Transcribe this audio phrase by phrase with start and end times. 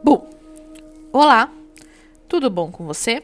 [0.00, 0.30] Bom,
[1.12, 1.52] olá,
[2.28, 3.20] tudo bom com você?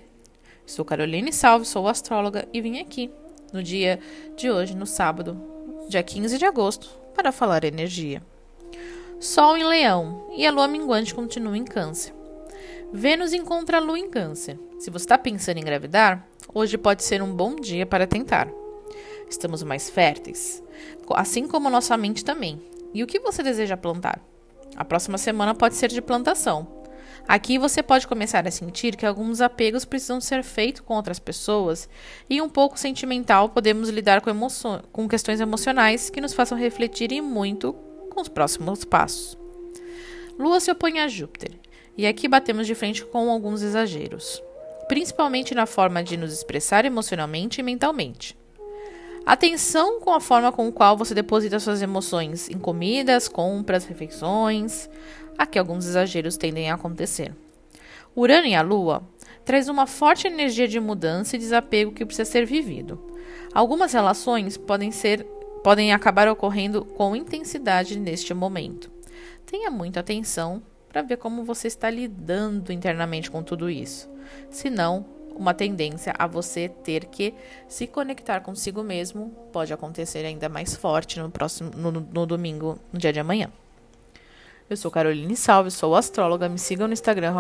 [0.67, 3.13] Sou Caroline Salve, sou astróloga e vim aqui
[3.53, 4.01] no dia
[4.37, 5.41] de hoje, no sábado,
[5.89, 8.21] dia 15 de agosto, para falar energia.
[9.21, 12.13] Sol em Leão e a lua minguante continua em Câncer.
[12.93, 14.59] Vênus encontra a lua em Câncer.
[14.81, 18.49] Se você está pensando em engravidar, hoje pode ser um bom dia para tentar.
[19.31, 20.61] Estamos mais férteis,
[21.11, 22.61] assim como nossa mente também.
[22.93, 24.21] E o que você deseja plantar?
[24.77, 26.85] A próxima semana pode ser de plantação.
[27.27, 31.89] Aqui você pode começar a sentir que alguns apegos precisam ser feitos com outras pessoas
[32.29, 34.31] e um pouco sentimental podemos lidar com,
[34.93, 37.73] com questões emocionais que nos façam refletir e muito
[38.11, 39.39] com os próximos passos.
[40.39, 41.53] Lua se opõe a Júpiter
[41.97, 44.43] e aqui batemos de frente com alguns exageros,
[44.87, 48.37] principalmente na forma de nos expressar emocionalmente e mentalmente.
[49.27, 54.89] Atenção com a forma com a qual você deposita suas emoções em comidas, compras, refeições.
[55.39, 57.35] Aqui alguns exageros tendem a acontecer.
[58.15, 59.03] Urano e a Lua
[59.43, 63.03] traz uma forte energia de mudança e desapego que precisa ser vivido.
[63.55, 65.27] Algumas relações podem ser
[65.63, 68.91] podem acabar ocorrendo com intensidade neste momento.
[69.47, 74.07] Tenha muita atenção para ver como você está lidando internamente com tudo isso.
[74.51, 77.35] Senão, uma tendência a você ter que
[77.69, 82.99] se conectar consigo mesmo pode acontecer ainda mais forte no próximo no, no domingo, no
[82.99, 83.51] dia de amanhã.
[84.69, 86.49] Eu sou Caroline Salve, sou astróloga.
[86.49, 87.33] Me sigam no Instagram,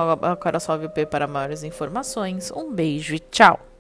[0.91, 2.51] P para maiores informações.
[2.51, 3.74] Um beijo e tchau!